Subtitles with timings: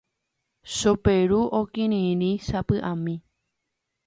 [0.75, 3.15] Choperu okirirĩ sapy'ami.